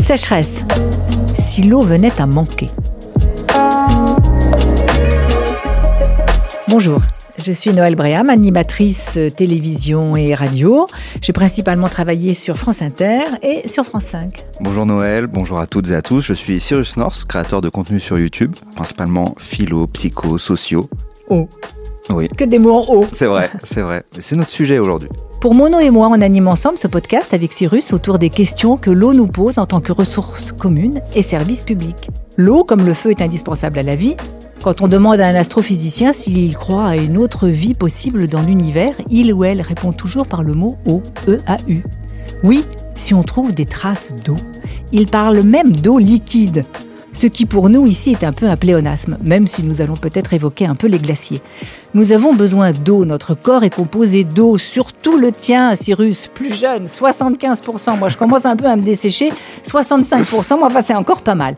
[0.00, 0.64] Sécheresse.
[1.34, 2.70] Si l'eau venait à manquer.
[6.68, 7.00] Bonjour.
[7.38, 10.86] Je suis Noël Bréham, animatrice euh, télévision et radio.
[11.20, 14.44] J'ai principalement travaillé sur France Inter et sur France 5.
[14.60, 16.20] Bonjour Noël, bonjour à toutes et à tous.
[16.20, 20.88] Je suis Cyrus North, créateur de contenu sur YouTube, principalement philo, psycho, sociaux.
[21.28, 21.48] Oh.
[22.10, 22.28] Oui.
[22.28, 23.06] Que des mots en haut.
[23.12, 24.02] C'est vrai, c'est vrai.
[24.18, 25.08] C'est notre sujet aujourd'hui.
[25.40, 28.90] Pour Mono et moi, on anime ensemble ce podcast avec Cyrus autour des questions que
[28.90, 32.10] l'eau nous pose en tant que ressource commune et service public.
[32.36, 34.16] L'eau, comme le feu, est indispensable à la vie,
[34.62, 38.94] quand on demande à un astrophysicien s'il croit à une autre vie possible dans l'univers,
[39.10, 41.82] il ou elle répond toujours par le mot eau, E-A-U.
[42.44, 44.36] Oui, si on trouve des traces d'eau.
[44.92, 46.64] Il parle même d'eau liquide
[47.12, 50.32] ce qui pour nous ici est un peu un pléonasme, même si nous allons peut-être
[50.32, 51.42] évoquer un peu les glaciers.
[51.94, 56.86] Nous avons besoin d'eau, notre corps est composé d'eau, surtout le tien, Cyrus, plus jeune,
[56.86, 59.30] 75%, moi je commence un peu à me dessécher,
[59.66, 61.56] 65%, moi enfin c'est encore pas mal.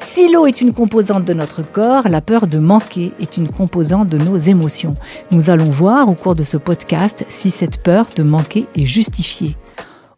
[0.00, 4.08] Si l'eau est une composante de notre corps, la peur de manquer est une composante
[4.08, 4.96] de nos émotions.
[5.30, 9.56] Nous allons voir au cours de ce podcast si cette peur de manquer est justifiée.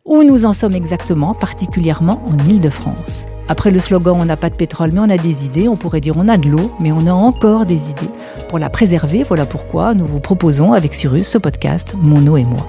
[0.07, 3.27] Où nous en sommes exactement, particulièrement en Île-de-France.
[3.49, 6.01] Après le slogan On n'a pas de pétrole mais on a des idées, on pourrait
[6.01, 8.09] dire on a de l'eau mais on a encore des idées.
[8.48, 12.45] Pour la préserver, voilà pourquoi nous vous proposons avec Cyrus ce podcast Mon eau et
[12.45, 12.65] moi.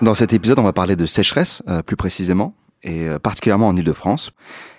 [0.00, 3.76] Dans cet épisode, on va parler de sécheresse, euh, plus précisément, et euh, particulièrement en
[3.76, 4.30] Ile-de-France.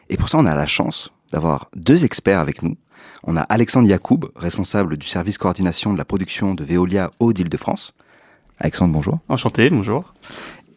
[0.10, 2.76] Et pour ça, on a la chance d'avoir deux experts avec nous.
[3.24, 7.94] On a Alexandre Yacoub, responsable du service coordination de la production de Veolia Eau d'Île-de-France.
[8.60, 9.20] Alexandre, bonjour.
[9.30, 10.14] Enchanté, bonjour.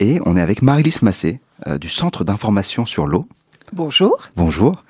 [0.01, 3.27] Et on est avec Marie-Lise Massé, euh, du Centre d'information sur l'eau.
[3.73, 4.29] Bonjour.
[4.37, 4.85] Bonjour.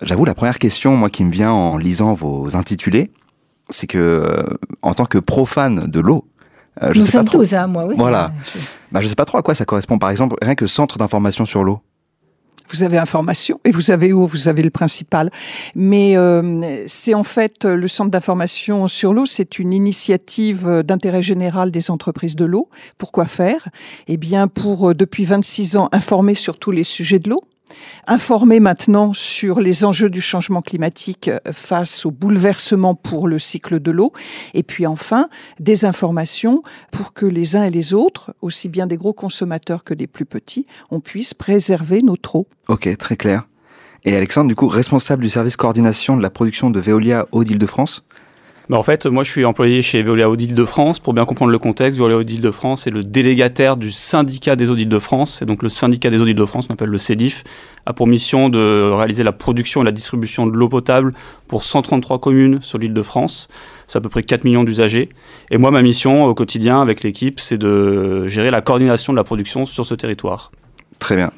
[0.00, 3.10] J'avoue, la première question, moi, qui me vient en lisant vos intitulés,
[3.68, 4.42] c'est que, euh,
[4.82, 6.26] en tant que profane de l'eau,
[6.82, 7.38] euh, je Nous sais sommes pas trop...
[7.42, 7.98] tous, hein, moi aussi.
[7.98, 8.32] Voilà.
[8.54, 8.58] Je...
[8.90, 9.98] Bah, je sais pas trop à quoi ça correspond.
[9.98, 11.80] Par exemple, rien que Centre d'information sur l'eau
[12.70, 15.30] vous avez information et vous avez où Vous avez le principal.
[15.74, 21.70] Mais euh, c'est en fait le centre d'information sur l'eau, c'est une initiative d'intérêt général
[21.70, 22.68] des entreprises de l'eau.
[22.98, 23.68] Pourquoi faire?
[24.08, 27.40] Eh bien, pour euh, depuis 26 ans informer sur tous les sujets de l'eau
[28.06, 33.90] informer maintenant sur les enjeux du changement climatique face au bouleversement pour le cycle de
[33.90, 34.12] l'eau,
[34.54, 35.28] et puis enfin
[35.60, 39.94] des informations pour que les uns et les autres, aussi bien des gros consommateurs que
[39.94, 42.46] des plus petits, on puisse préserver notre eau.
[42.68, 43.46] Ok, très clair.
[44.04, 48.04] Et Alexandre, du coup, responsable du service coordination de la production de Veolia Eau d'Île-de-France
[48.68, 51.00] bah en fait, moi je suis employé chez Veolia Eau d'Île-de-France.
[51.00, 54.76] Pour bien comprendre le contexte, Veolia Eau d'Île-de-France est le délégataire du syndicat des eaux
[54.76, 55.42] d'Île-de-France.
[55.42, 57.42] Et donc le syndicat des eaux d'Île-de-France, on appelle le CEDIF,
[57.86, 61.12] a pour mission de réaliser la production et la distribution de l'eau potable
[61.48, 63.48] pour 133 communes sur l'île de France.
[63.88, 65.10] C'est à peu près 4 millions d'usagers.
[65.50, 69.24] Et moi, ma mission au quotidien avec l'équipe, c'est de gérer la coordination de la
[69.24, 70.52] production sur ce territoire.
[70.98, 71.32] Très bien.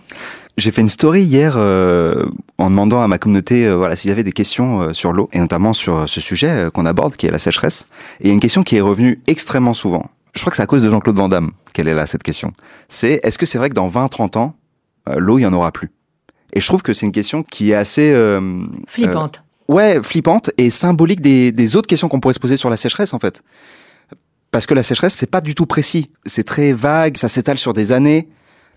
[0.56, 2.26] J'ai fait une story hier euh,
[2.59, 5.28] en demandant à ma communauté euh, voilà s'il y avait des questions euh, sur l'eau
[5.32, 7.88] et notamment sur ce sujet euh, qu'on aborde qui est la sécheresse.
[8.20, 10.06] Et une question qui est revenue extrêmement souvent.
[10.34, 12.53] Je crois que c'est à cause de Jean-Claude Van Damme qu'elle est là cette question.
[12.88, 14.54] C'est est-ce que c'est vrai que dans 20-30 ans
[15.16, 15.91] l'eau il y en aura plus?
[16.53, 18.14] Et je trouve que c'est une question qui est assez
[18.87, 19.43] flippante.
[19.66, 23.12] ouais, flippante et symbolique des, des autres questions qu'on pourrait se poser sur la sécheresse
[23.12, 23.43] en fait.
[24.53, 27.72] Parce que la sécheresse c'est pas du tout précis, c'est très vague, ça s'étale sur
[27.72, 28.28] des années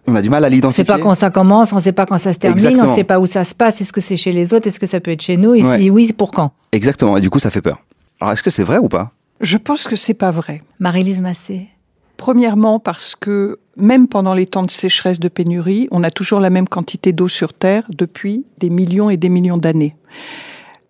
[0.07, 0.81] on a du mal à l'identifier.
[0.81, 2.79] On ne sait pas quand ça commence, on ne sait pas quand ça se termine,
[2.79, 3.81] on ne sait pas où ça se passe.
[3.81, 5.89] Est-ce que c'est chez les autres Est-ce que ça peut être chez nous Et si
[5.89, 7.17] oui, pour quand Exactement.
[7.17, 7.83] Et du coup, ça fait peur.
[8.19, 9.11] Alors, est-ce que c'est vrai ou pas?
[9.41, 10.63] Je pense que c'est pas vrai.
[10.79, 11.67] Marie-Lise Massé.
[12.15, 16.49] Premièrement, parce que même pendant les temps de sécheresse, de pénurie, on a toujours la
[16.49, 19.95] même quantité d'eau sur Terre depuis des millions et des millions d'années.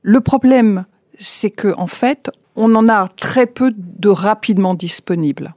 [0.03, 0.85] Le problème,
[1.19, 5.53] c'est que en fait, on en a très peu de rapidement disponibles.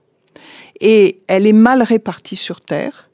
[0.81, 3.09] Et elle est mal répartie sur Terre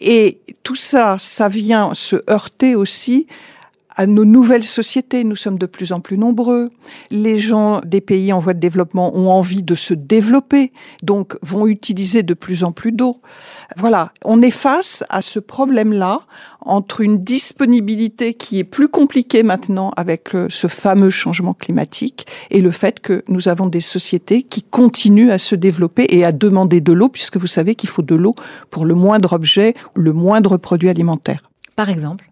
[0.00, 3.26] et tout ça, ça vient se heurter aussi
[3.96, 5.24] à nos nouvelles sociétés.
[5.24, 6.70] Nous sommes de plus en plus nombreux.
[7.10, 10.72] Les gens des pays en voie de développement ont envie de se développer,
[11.02, 13.16] donc vont utiliser de plus en plus d'eau.
[13.76, 16.20] Voilà, on est face à ce problème-là
[16.60, 22.72] entre une disponibilité qui est plus compliquée maintenant avec ce fameux changement climatique et le
[22.72, 26.92] fait que nous avons des sociétés qui continuent à se développer et à demander de
[26.92, 28.34] l'eau, puisque vous savez qu'il faut de l'eau
[28.70, 31.50] pour le moindre objet, le moindre produit alimentaire.
[31.76, 32.30] Par exemple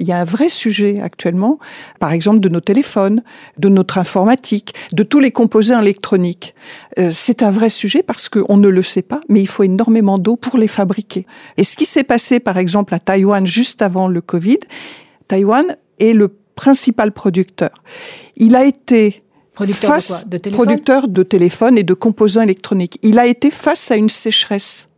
[0.00, 1.58] il y a un vrai sujet actuellement,
[2.00, 3.22] par exemple de nos téléphones,
[3.58, 6.54] de notre informatique, de tous les composants électroniques.
[6.98, 10.18] Euh, c'est un vrai sujet parce qu'on ne le sait pas, mais il faut énormément
[10.18, 11.26] d'eau pour les fabriquer.
[11.56, 14.58] Et ce qui s'est passé, par exemple, à Taïwan juste avant le Covid,
[15.28, 17.70] Taïwan est le principal producteur.
[18.36, 20.30] Il a été Producteur face, de quoi?
[20.30, 22.98] De téléphone producteur de téléphone et de composants électroniques.
[23.02, 24.89] Il a été face à une sécheresse.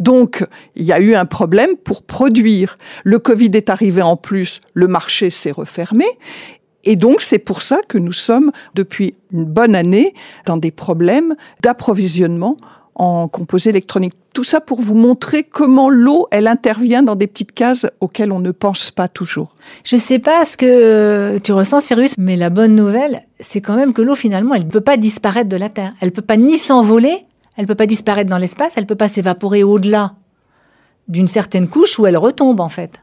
[0.00, 0.46] Donc,
[0.76, 2.78] il y a eu un problème pour produire.
[3.04, 6.04] Le Covid est arrivé en plus, le marché s'est refermé.
[6.84, 10.14] Et donc, c'est pour ça que nous sommes, depuis une bonne année,
[10.46, 12.56] dans des problèmes d'approvisionnement
[12.94, 14.14] en composés électroniques.
[14.34, 18.40] Tout ça pour vous montrer comment l'eau, elle intervient dans des petites cases auxquelles on
[18.40, 19.54] ne pense pas toujours.
[19.84, 23.92] Je sais pas ce que tu ressens, Cyrus, mais la bonne nouvelle, c'est quand même
[23.92, 25.92] que l'eau, finalement, elle ne peut pas disparaître de la Terre.
[26.00, 27.24] Elle ne peut pas ni s'envoler,
[27.58, 30.14] elle ne peut pas disparaître dans l'espace, elle ne peut pas s'évaporer au-delà
[31.08, 33.02] d'une certaine couche où elle retombe, en fait.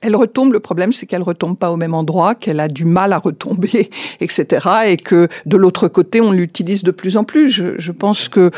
[0.00, 3.12] Elle retombe, le problème c'est qu'elle retombe pas au même endroit, qu'elle a du mal
[3.12, 3.90] à retomber,
[4.20, 4.66] etc.
[4.88, 7.48] Et que de l'autre côté, on l'utilise de plus en plus.
[7.48, 8.50] Je, je pense que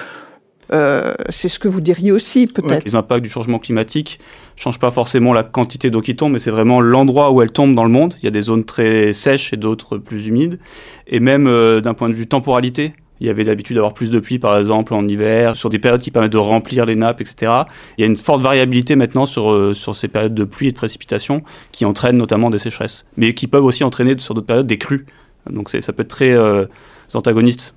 [0.73, 2.71] euh, c'est ce que vous diriez aussi, peut-être.
[2.71, 4.21] Ouais, les impacts du changement climatique
[4.57, 7.53] ne changent pas forcément la quantité d'eau qui tombe, mais c'est vraiment l'endroit où elle
[7.53, 8.15] tombe dans le monde.
[8.23, 10.59] Il y a des zones très sèches et d'autres plus humides.
[11.07, 14.19] Et même euh, d'un point de vue temporalité, il y avait l'habitude d'avoir plus de
[14.21, 17.53] pluie, par exemple, en hiver, sur des périodes qui permettent de remplir les nappes, etc.
[17.97, 20.73] Il y a une forte variabilité maintenant sur, euh, sur ces périodes de pluie et
[20.73, 21.43] de précipitation
[21.73, 25.07] qui entraînent notamment des sécheresses, mais qui peuvent aussi entraîner sur d'autres périodes des crues.
[25.51, 26.67] Donc ça peut être très euh,
[27.15, 27.75] antagoniste.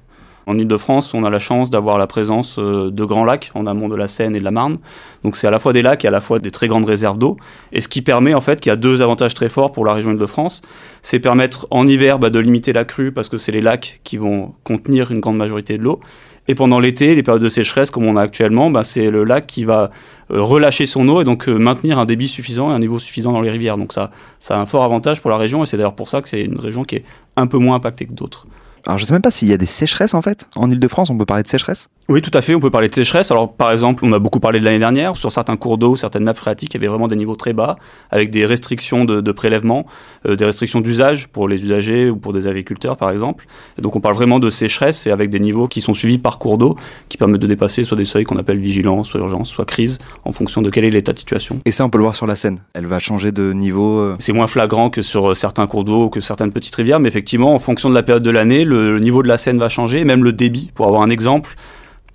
[0.48, 3.90] En Ile-de-France, on a la chance d'avoir la présence euh, de grands lacs en amont
[3.90, 4.78] de la Seine et de la Marne.
[5.24, 7.18] Donc c'est à la fois des lacs et à la fois des très grandes réserves
[7.18, 7.38] d'eau.
[7.72, 9.94] Et ce qui permet en fait qu'il y a deux avantages très forts pour la
[9.94, 10.62] région Ile-de-France.
[11.02, 14.18] C'est permettre en hiver bah, de limiter la crue parce que c'est les lacs qui
[14.18, 16.00] vont contenir une grande majorité de l'eau.
[16.48, 19.46] Et pendant l'été, les périodes de sécheresse comme on a actuellement, bah, c'est le lac
[19.46, 19.92] qui va
[20.32, 23.32] euh, relâcher son eau et donc euh, maintenir un débit suffisant et un niveau suffisant
[23.32, 23.78] dans les rivières.
[23.78, 24.10] Donc ça,
[24.40, 26.42] ça a un fort avantage pour la région et c'est d'ailleurs pour ça que c'est
[26.42, 27.04] une région qui est
[27.36, 28.48] un peu moins impactée que d'autres.
[28.88, 30.48] Alors je sais même pas s'il y a des sécheresses en fait.
[30.56, 31.90] En Ile-de-France, on peut parler de sécheresse?
[32.12, 33.32] Oui, tout à fait, on peut parler de sécheresse.
[33.32, 36.26] Alors par exemple, on a beaucoup parlé de l'année dernière, sur certains cours d'eau, certaines
[36.26, 37.78] nappes phréatiques, il y avait vraiment des niveaux très bas,
[38.10, 39.86] avec des restrictions de, de prélèvement,
[40.28, 43.46] euh, des restrictions d'usage pour les usagers ou pour des agriculteurs par exemple.
[43.80, 46.38] Et donc on parle vraiment de sécheresse et avec des niveaux qui sont suivis par
[46.38, 46.76] cours d'eau,
[47.08, 50.34] qui permettent de dépasser soit des seuils qu'on appelle vigilance, soit urgence, soit crise, en
[50.34, 51.62] fonction de quel est l'état de situation.
[51.64, 52.60] Et ça, on peut le voir sur la Seine.
[52.74, 54.00] Elle va changer de niveau.
[54.00, 57.00] euh, C'est moins flagrant que sur euh, certains cours d'eau ou que certaines petites rivières,
[57.00, 59.60] mais effectivement, en fonction de la période de l'année, le, le niveau de la Seine
[59.60, 60.72] va changer, et même le débit.
[60.76, 61.56] Pour avoir un exemple,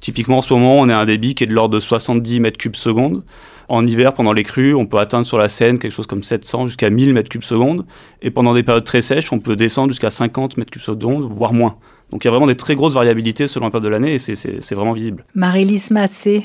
[0.00, 2.58] typiquement en ce moment, on a un débit qui est de l'ordre de 70 mètres
[2.58, 3.25] cubes seconde.
[3.69, 6.69] En hiver, pendant les crues, on peut atteindre sur la Seine quelque chose comme 700
[6.69, 7.84] jusqu'à 1000 mètres cubes seconde.
[8.22, 11.52] Et pendant des périodes très sèches, on peut descendre jusqu'à 50 mètres cubes seconde, voire
[11.52, 11.76] moins.
[12.12, 14.19] Donc il y a vraiment des très grosses variabilités selon la période de l'année et
[14.19, 15.25] c'est- vraiment visible.
[15.34, 16.44] Marie-Lise Massé.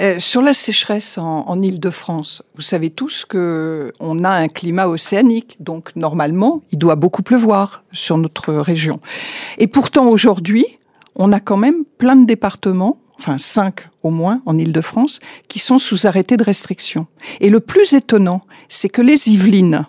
[0.00, 4.88] Euh, sur la sécheresse en, en Île-de-France, vous savez tous que on a un climat
[4.88, 8.98] océanique, donc normalement, il doit beaucoup pleuvoir sur notre région.
[9.58, 10.64] Et pourtant, aujourd'hui,
[11.16, 15.78] on a quand même plein de départements, enfin cinq au moins en Île-de-France, qui sont
[15.78, 17.06] sous arrêté de restriction.
[17.40, 19.86] Et le plus étonnant, c'est que les Yvelines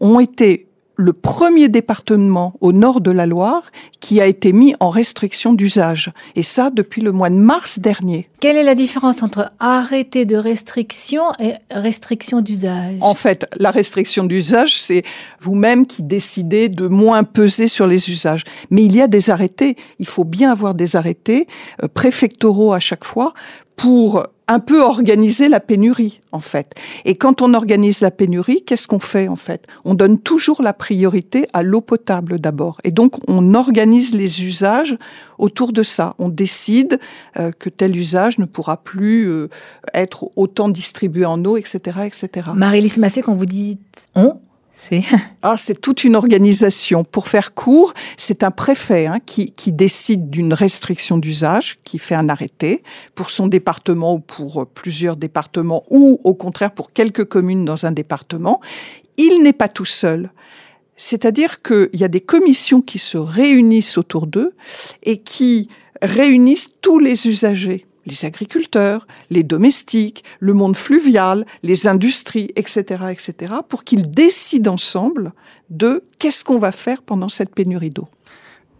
[0.00, 4.90] ont été le premier département au nord de la Loire qui a été mis en
[4.90, 6.12] restriction d'usage.
[6.36, 8.28] Et ça depuis le mois de mars dernier.
[8.40, 12.96] Quelle est la différence entre arrêté de restriction et restriction d'usage?
[13.00, 15.02] En fait, la restriction d'usage, c'est
[15.40, 18.44] vous-même qui décidez de moins peser sur les usages.
[18.70, 21.46] Mais il y a des arrêtés, il faut bien avoir des arrêtés
[21.82, 23.34] euh, préfectoraux à chaque fois
[23.76, 26.74] pour un peu organiser la pénurie, en fait.
[27.04, 29.66] Et quand on organise la pénurie, qu'est-ce qu'on fait, en fait?
[29.84, 32.78] On donne toujours la priorité à l'eau potable d'abord.
[32.84, 34.96] Et donc, on organise les usages
[35.38, 36.14] autour de ça.
[36.18, 37.00] On décide
[37.38, 39.48] euh, que tel usage ne pourra plus euh,
[39.94, 42.50] être autant distribué en eau, etc., etc.
[42.54, 43.80] Marie-Lise Massé, quand vous dites
[44.14, 44.36] on,
[44.74, 45.02] c'est
[45.42, 47.04] Ah, c'est toute une organisation.
[47.04, 52.14] Pour faire court, c'est un préfet hein, qui, qui décide d'une restriction d'usage, qui fait
[52.14, 52.82] un arrêté
[53.14, 57.86] pour son département ou pour euh, plusieurs départements, ou au contraire pour quelques communes dans
[57.86, 58.60] un département.
[59.16, 60.30] Il n'est pas tout seul.
[60.96, 64.54] C'est-à-dire qu'il y a des commissions qui se réunissent autour d'eux
[65.02, 65.68] et qui
[66.00, 73.54] réunissent tous les usagers les agriculteurs, les domestiques, le monde fluvial, les industries, etc., etc.,
[73.68, 75.32] pour qu'ils décident ensemble
[75.70, 78.08] de qu'est-ce qu'on va faire pendant cette pénurie d'eau.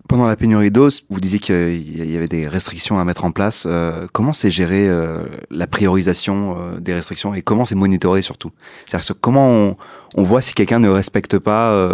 [0.09, 3.65] Pendant la pénurie d'eau, vous disiez qu'il y avait des restrictions à mettre en place.
[3.67, 8.51] Euh, comment c'est géré euh, la priorisation euh, des restrictions et comment c'est monitoré surtout?
[8.85, 9.77] C'est-à-dire comment on,
[10.17, 11.89] on voit si quelqu'un ne respecte pas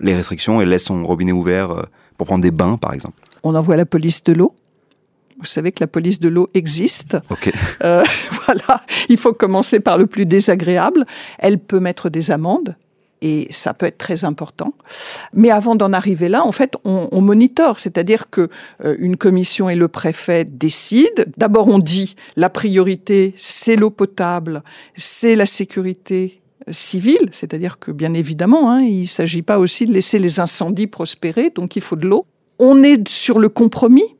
[0.00, 3.20] les restrictions et laisse son robinet ouvert pour prendre des bains, par exemple?
[3.42, 4.54] On envoie la police de l'eau.
[5.42, 7.16] Vous savez que la police de l'eau existe.
[7.28, 7.52] Ok.
[7.82, 8.04] Euh,
[8.46, 11.04] voilà, il faut commencer par le plus désagréable.
[11.40, 12.76] Elle peut mettre des amendes.
[13.24, 14.74] Et ça peut être très important.
[15.32, 18.48] Mais avant d'en arriver là, en fait, on, on monitore, c'est-à-dire que
[18.84, 21.22] euh, une commission et le préfet décident.
[21.36, 24.62] D'abord, on dit la priorité, c'est l'eau potable,
[24.96, 29.92] c'est la sécurité civile, c'est-à-dire que bien évidemment, hein, il ne s'agit pas aussi de
[29.92, 32.26] laisser les incendies prospérer, donc il faut de l'eau.
[32.58, 34.16] On est sur le compromis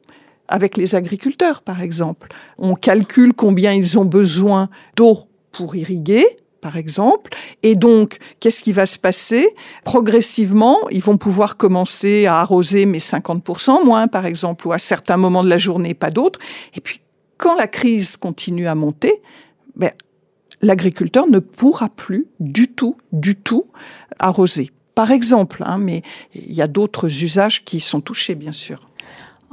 [0.53, 2.29] avec les agriculteurs, par exemple.
[2.59, 6.27] On calcule combien ils ont besoin d'eau pour irriguer,
[6.61, 7.33] par exemple.
[7.63, 9.49] Et donc, qu'est-ce qui va se passer?
[9.83, 15.17] Progressivement, ils vont pouvoir commencer à arroser, mais 50% moins, par exemple, ou à certains
[15.17, 16.39] moments de la journée, pas d'autres.
[16.75, 17.01] Et puis,
[17.39, 19.23] quand la crise continue à monter,
[19.75, 19.91] ben,
[20.61, 23.65] l'agriculteur ne pourra plus du tout, du tout
[24.19, 24.71] arroser.
[24.95, 26.03] Par exemple, hein, mais
[26.35, 28.92] il y a d'autres usages qui sont touchés, bien sûr.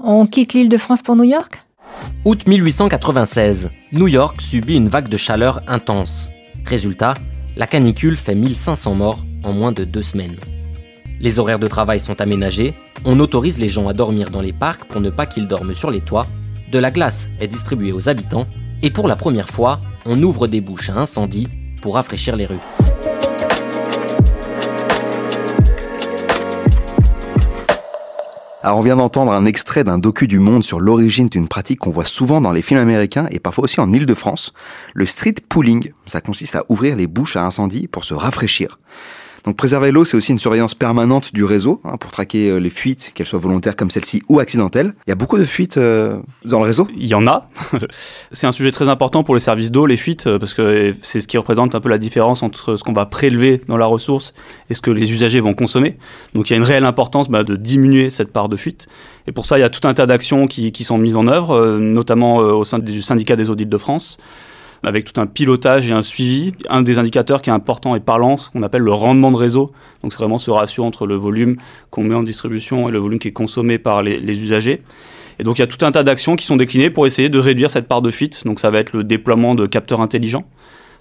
[0.01, 1.61] On quitte l'île de France pour New York?
[2.23, 6.29] Août 1896, New York subit une vague de chaleur intense.
[6.65, 7.15] Résultat,
[7.57, 10.37] la canicule fait 1500 morts en moins de deux semaines.
[11.19, 14.85] Les horaires de travail sont aménagés, on autorise les gens à dormir dans les parcs
[14.85, 16.27] pour ne pas qu'ils dorment sur les toits,
[16.71, 18.47] de la glace est distribuée aux habitants,
[18.81, 21.47] et pour la première fois, on ouvre des bouches à incendie
[21.81, 22.88] pour rafraîchir les rues.
[28.69, 31.89] Alors on vient d'entendre un extrait d'un docu du Monde sur l'origine d'une pratique qu'on
[31.89, 34.53] voit souvent dans les films américains et parfois aussi en Île-de-France,
[34.93, 35.91] le street pooling.
[36.05, 38.77] Ça consiste à ouvrir les bouches à incendie pour se rafraîchir.
[39.45, 42.69] Donc préserver l'eau, c'est aussi une surveillance permanente du réseau hein, pour traquer euh, les
[42.69, 44.93] fuites, qu'elles soient volontaires comme celle-ci ou accidentelles.
[45.07, 47.49] Il y a beaucoup de fuites euh, dans le réseau Il y en a.
[48.31, 51.19] c'est un sujet très important pour les services d'eau, les fuites, euh, parce que c'est
[51.19, 54.33] ce qui représente un peu la différence entre ce qu'on va prélever dans la ressource
[54.69, 55.97] et ce que les usagers vont consommer.
[56.33, 58.87] Donc il y a une réelle importance bah, de diminuer cette part de fuite.
[59.27, 61.27] Et pour ça, il y a tout un tas d'actions qui, qui, sont mises en
[61.27, 64.17] œuvre, notamment au sein du syndicat des audits de France
[64.83, 66.53] avec tout un pilotage et un suivi.
[66.69, 69.71] Un des indicateurs qui est important et parlant, ce qu'on appelle le rendement de réseau.
[70.01, 71.57] Donc c'est vraiment ce ratio entre le volume
[71.89, 74.81] qu'on met en distribution et le volume qui est consommé par les, usagers.
[75.39, 77.39] Et donc il y a tout un tas d'actions qui sont déclinées pour essayer de
[77.39, 78.45] réduire cette part de fuite.
[78.45, 80.45] Donc ça va être le déploiement de capteurs intelligents.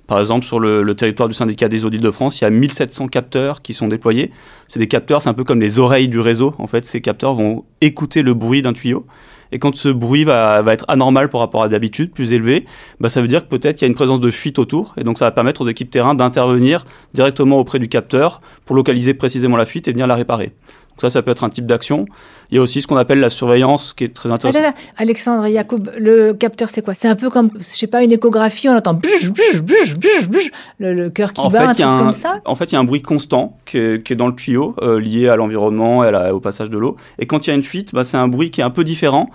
[0.06, 3.08] Par exemple, sur le, territoire du syndicat des audits de France, il y a 1700
[3.08, 4.30] capteurs qui sont déployés.
[4.66, 6.54] C'est des capteurs, c'est un peu comme les oreilles du réseau.
[6.56, 9.06] En fait, ces capteurs vont écouter le bruit d'un tuyau
[9.52, 12.66] et quand ce bruit va, être anormal par rapport à d'habitude, plus élevé,
[13.00, 14.94] bah, ça veut dire que peut-être il y a une présence de fuite autour.
[14.96, 19.14] Et donc ça va permettre aux équipes terrain d'intervenir directement auprès du capteur pour localiser
[19.14, 20.52] précisément la fuite et venir la réparer.
[20.98, 22.06] Donc ça, ça peut être un type d'action.
[22.50, 24.74] Il y a aussi ce qu'on appelle la surveillance, qui est très intéressant.
[24.96, 26.94] Alexandre Yacoub, le capteur, c'est quoi?
[26.94, 30.50] C'est un peu comme, je sais pas, une échographie, on entend bûche, bûche, bûche,
[30.80, 32.40] le, le cœur qui bat, un truc comme ça?
[32.44, 34.74] En fait, il y a un bruit constant qui est, qui est dans le tuyau,
[34.82, 36.96] euh, lié à l'environnement et au passage de l'eau.
[37.20, 38.82] Et quand il y a une fuite, bah, c'est un bruit qui est un peu
[38.82, 39.30] différent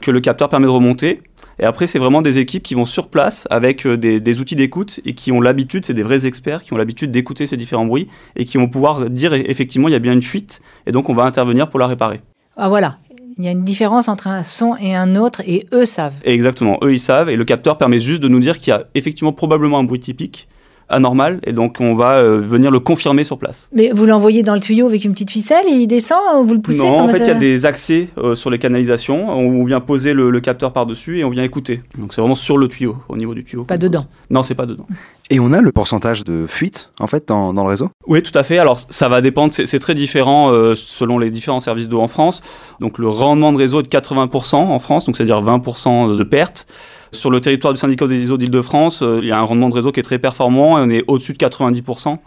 [0.00, 1.20] que le capteur permet de remonter.
[1.60, 4.56] Et après, c'est vraiment des équipes qui vont sur place avec euh, des, des outils
[4.56, 7.86] d'écoute et qui ont l'habitude, c'est des vrais experts qui ont l'habitude d'écouter ces différents
[7.86, 11.08] bruits et qui vont pouvoir dire effectivement il y a bien une fuite et donc
[11.08, 12.20] on va intervenir pour la réparer.
[12.56, 12.98] Ah voilà,
[13.38, 16.16] il y a une différence entre un son et un autre et eux savent.
[16.24, 18.84] Exactement, eux ils savent et le capteur permet juste de nous dire qu'il y a
[18.94, 20.48] effectivement probablement un bruit typique
[20.88, 23.68] anormal et donc on va euh, venir le confirmer sur place.
[23.72, 26.54] Mais vous l'envoyez dans le tuyau avec une petite ficelle et il descend ou vous
[26.54, 29.28] le poussez Non, en fait, il y a des accès euh, sur les canalisations.
[29.30, 31.82] On vient poser le, capteur par-dessus et on vient écouter.
[31.98, 33.64] Donc c'est vraiment sur le tuyau, au niveau du tuyau.
[33.64, 34.86] Pas dedans Non, c'est pas dedans.
[35.30, 37.90] Et on a le pourcentage de fuite, en fait, dans, dans le réseau?
[38.06, 38.56] Oui, tout à fait.
[38.56, 42.40] Alors, ça va dépendre, c'est très différent euh, selon les différents services d'eau en France.
[42.80, 46.66] Donc, le rendement de réseau est de 80% en France, donc c'est-à-dire 20% de pertes.
[47.12, 49.74] Sur le territoire du syndicat des eaux d'Île-de-France, euh, il y a un rendement de
[49.74, 52.18] réseau qui est très performant et on est au-dessus de 90%.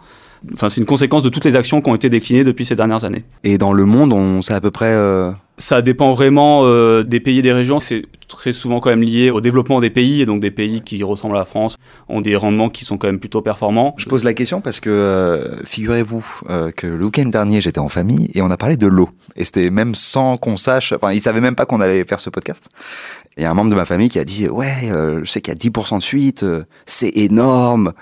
[0.54, 3.04] Enfin, c'est une conséquence de toutes les actions qui ont été déclinées depuis ces dernières
[3.04, 3.24] années.
[3.44, 5.30] Et dans le monde, on sait à peu près euh,
[5.62, 7.78] ça dépend vraiment euh, des pays et des régions.
[7.78, 10.20] C'est très souvent quand même lié au développement des pays.
[10.20, 11.76] Et donc des pays qui ressemblent à la France
[12.08, 13.94] ont des rendements qui sont quand même plutôt performants.
[13.98, 17.88] Je pose la question parce que euh, figurez-vous euh, que le week-end dernier, j'étais en
[17.88, 19.10] famille et on a parlé de l'eau.
[19.36, 22.30] Et c'était même sans qu'on sache, enfin, ils savaient même pas qu'on allait faire ce
[22.30, 22.68] podcast.
[23.36, 25.70] Et un membre de ma famille qui a dit, ouais, je sais qu'il y a
[25.70, 26.44] 10% de fuite,
[26.86, 27.92] c'est énorme.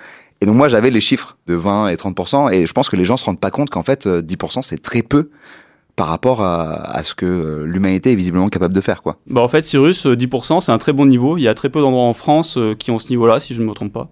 [0.41, 2.53] Et donc moi, j'avais les chiffres de 20 et 30%.
[2.53, 5.03] Et je pense que les gens se rendent pas compte qu'en fait, 10%, c'est très
[5.03, 5.31] peu
[6.01, 9.03] par rapport à, ce que euh, l'humanité est visiblement capable de faire.
[9.03, 9.19] Quoi.
[9.27, 11.37] Bah en fait, Cyrus, 10%, euh, c'est un très bon niveau.
[11.37, 13.61] Il y a très peu d'endroits en France euh, qui ont ce niveau-là, si je
[13.61, 14.09] ne me trompe pas.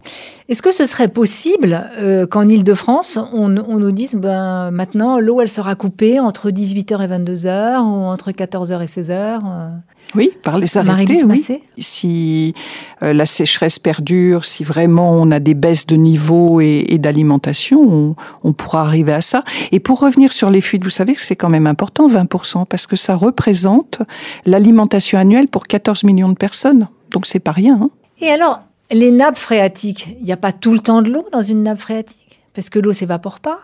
[0.50, 1.88] Est-ce que ce serait possible
[2.30, 7.78] qu'en Ile-de-France, on, nous dise ben, maintenant, l'eau, elle sera coupée entre 18h et 22h
[7.80, 9.40] ou entre 14h et 16h
[10.14, 11.44] Oui, par les arrêtés, oui.
[11.78, 12.54] Si
[13.02, 18.52] la sécheresse perdure, si vraiment on a des baisses de niveau et, d'alimentation, on, on
[18.52, 19.44] pourra arriver à ça.
[19.70, 22.86] Et pour revenir sur les fuites, vous savez que c'est quand même important, 20%, parce
[22.86, 24.02] que ça représente
[24.46, 26.88] l'alimentation annuelle pour 14 millions de personnes.
[27.10, 27.78] Donc c'est pas rien.
[27.82, 27.90] Hein.
[28.20, 28.60] Et alors,
[28.90, 31.78] les nappes phréatiques, il n'y a pas tout le temps de l'eau dans une nappe
[31.78, 32.40] phréatique?
[32.54, 33.60] Parce que l'eau s'évapore pas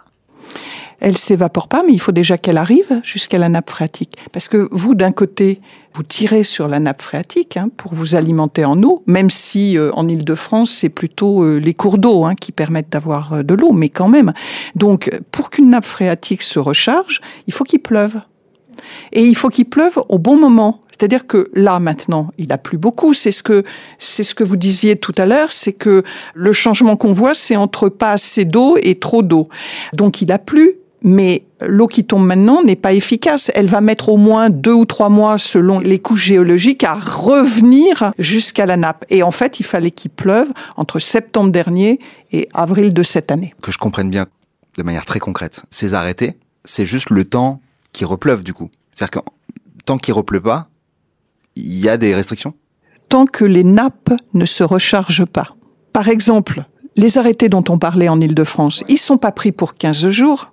[1.01, 4.17] elle s'évapore pas, mais il faut déjà qu'elle arrive jusqu'à la nappe phréatique.
[4.33, 5.61] Parce que vous, d'un côté,
[5.95, 9.93] vous tirez sur la nappe phréatique hein, pour vous alimenter en eau, même si euh,
[9.93, 13.73] en Ile-de-France, c'est plutôt euh, les cours d'eau hein, qui permettent d'avoir euh, de l'eau,
[13.73, 14.33] mais quand même.
[14.75, 18.21] Donc, pour qu'une nappe phréatique se recharge, il faut qu'il pleuve.
[19.13, 20.81] Et il faut qu'il pleuve au bon moment.
[20.91, 23.15] C'est-à-dire que là maintenant, il a plu beaucoup.
[23.15, 23.65] C'est ce que
[23.99, 26.03] c'est ce que vous disiez tout à l'heure, c'est que
[26.35, 29.49] le changement qu'on voit, c'est entre pas assez d'eau et trop d'eau.
[29.93, 33.53] Donc il a plu, mais l'eau qui tombe maintenant n'est pas efficace.
[33.55, 38.13] Elle va mettre au moins deux ou trois mois, selon les couches géologiques, à revenir
[38.19, 39.05] jusqu'à la nappe.
[39.11, 42.01] Et en fait, il fallait qu'il pleuve entre septembre dernier
[42.33, 43.55] et avril de cette année.
[43.63, 44.27] Que je comprenne bien
[44.77, 47.61] de manière très concrète, ces arrêtés, c'est juste le temps
[47.93, 48.71] qui repleuve du coup.
[48.95, 49.31] C'est-à-dire que
[49.85, 50.69] tant qu'il repleut pas,
[51.57, 52.55] il y a des restrictions?
[53.09, 55.55] Tant que les nappes ne se rechargent pas.
[55.93, 56.65] Par exemple,
[56.97, 60.53] les arrêtés dont on parlait en Ile-de-France, ils sont pas pris pour 15 jours.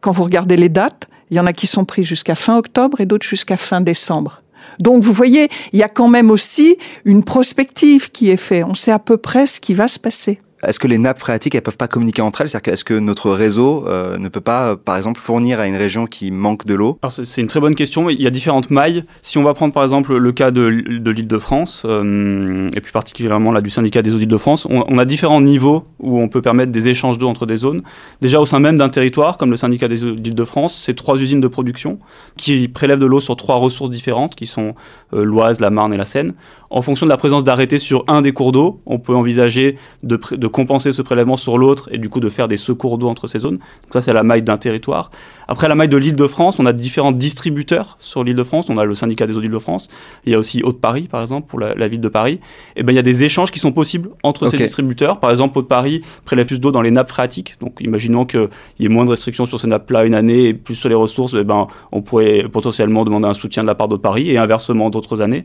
[0.00, 3.00] Quand vous regardez les dates, il y en a qui sont pris jusqu'à fin octobre
[3.00, 4.42] et d'autres jusqu'à fin décembre.
[4.78, 8.64] Donc vous voyez, il y a quand même aussi une prospective qui est faite.
[8.66, 10.38] On sait à peu près ce qui va se passer.
[10.62, 12.48] Est-ce que les nappes phréatiques, elles peuvent pas communiquer entre elles?
[12.48, 15.76] C'est-à-dire est-ce que notre réseau euh, ne peut pas, euh, par exemple, fournir à une
[15.76, 16.98] région qui manque de l'eau?
[17.02, 18.10] Alors c'est une très bonne question.
[18.10, 19.04] Il y a différentes mailles.
[19.22, 23.52] Si on va prendre par exemple le cas de, de l'Île-de-France, euh, et plus particulièrement
[23.52, 26.72] là du syndicat des eaux d'Île-de-France, on, on, a différents niveaux où on peut permettre
[26.72, 27.82] des échanges d'eau entre des zones.
[28.20, 31.40] Déjà au sein même d'un territoire, comme le syndicat des eaux d'Île-de-France, c'est trois usines
[31.40, 31.98] de production
[32.36, 34.74] qui prélèvent de l'eau sur trois ressources différentes, qui sont
[35.14, 36.34] euh, l'Oise, la Marne et la Seine.
[36.72, 40.18] En fonction de la présence d'arrêtés sur un des cours d'eau, on peut envisager de,
[40.30, 43.26] de compenser ce prélèvement sur l'autre et du coup de faire des secours d'eau entre
[43.26, 43.56] ces zones.
[43.56, 45.10] Donc ça, c'est la maille d'un territoire.
[45.48, 48.70] Après la maille de l'île de France, on a différents distributeurs sur l'île de France.
[48.70, 49.88] On a le syndicat des eaux d'île de France.
[50.26, 52.38] Il y a aussi Haute-Paris, par exemple, pour la, la, ville de Paris.
[52.76, 54.56] Et ben il y a des échanges qui sont possibles entre okay.
[54.56, 55.18] ces distributeurs.
[55.18, 57.56] Par exemple, Haute-Paris prélève plus d'eau dans les nappes phréatiques.
[57.60, 58.48] Donc imaginons qu'il
[58.78, 61.34] y ait moins de restrictions sur ces nappes-là une année et plus sur les ressources,
[61.34, 65.20] et ben on pourrait potentiellement demander un soutien de la part d'Haute-Paris et inversement d'autres
[65.20, 65.44] années.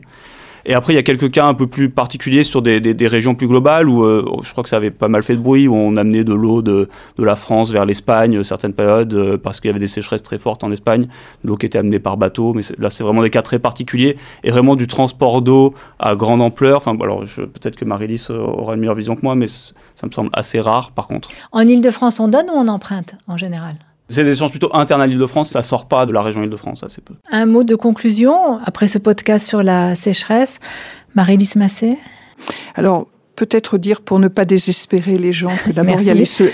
[0.68, 3.36] Et après, il y a quelques cas un peu plus particuliers sur des, des, régions
[3.36, 5.74] plus globales où euh, je crois que ça avait pas mal fait de bruit, où
[5.76, 9.68] on amenait de l'eau de, de, la France vers l'Espagne certaines périodes euh, parce qu'il
[9.68, 11.06] y avait des sécheresses très fortes en Espagne,
[11.44, 12.52] l'eau qui était amenée par bateau.
[12.52, 16.42] Mais là, c'est vraiment des cas très particuliers et vraiment du transport d'eau à grande
[16.42, 16.78] ampleur.
[16.78, 20.30] Enfin, alors peut-être que Marie-Lys aura une meilleure vision que moi, mais ça me semble
[20.32, 21.28] assez rare par contre.
[21.52, 23.76] En Ile-de-France, on donne ou on emprunte en général?
[24.08, 27.00] C'est des échanges plutôt internes à l'Île-de-France, ça sort pas de la région Île-de-France assez
[27.00, 27.14] peu.
[27.30, 30.58] Un mot de conclusion après ce podcast sur la sécheresse,
[31.14, 31.98] Marie-Lys Massé
[32.74, 36.06] Alors, peut-être dire pour ne pas désespérer les gens que d'abord il,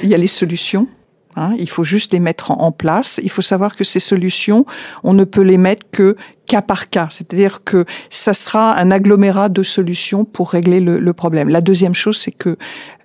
[0.02, 0.88] il y a les solutions.
[1.34, 3.18] Hein, il faut juste les mettre en, en, place.
[3.22, 4.66] Il faut savoir que ces solutions,
[5.02, 7.08] on ne peut les mettre que cas par cas.
[7.10, 11.48] C'est-à-dire que ça sera un agglomérat de solutions pour régler le, le problème.
[11.48, 12.58] La deuxième chose, c'est que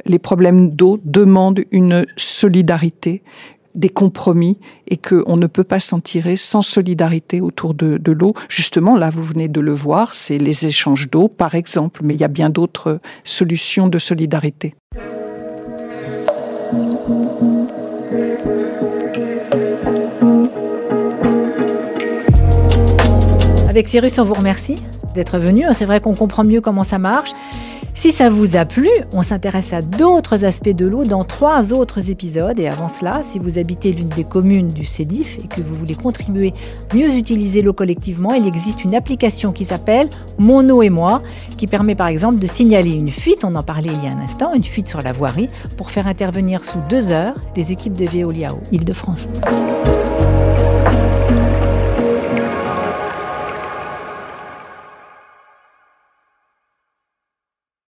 [0.05, 3.23] les problèmes d'eau demandent une solidarité,
[3.77, 8.33] des compromis et qu'on ne peut pas s'en tirer sans solidarité autour de, de l'eau.
[8.49, 12.19] Justement, là, vous venez de le voir, c'est les échanges d'eau, par exemple, mais il
[12.19, 14.73] y a bien d'autres solutions de solidarité.
[23.69, 24.77] Avec Cyrus, on vous remercie
[25.13, 25.65] d'être venu.
[25.73, 27.31] C'est vrai qu'on comprend mieux comment ça marche.
[27.97, 32.11] Si ça vous a plu, on s'intéresse à d'autres aspects de l'eau dans trois autres
[32.11, 32.59] épisodes.
[32.59, 35.95] Et avant cela, si vous habitez l'une des communes du CEDIF et que vous voulez
[35.95, 36.53] contribuer
[36.93, 41.23] mieux utiliser l'eau collectivement, il existe une application qui s'appelle Mon eau et moi,
[41.57, 44.21] qui permet par exemple de signaler une fuite, on en parlait il y a un
[44.21, 48.05] instant, une fuite sur la voirie, pour faire intervenir sous deux heures les équipes de
[48.05, 49.27] Veolia Île-de-France.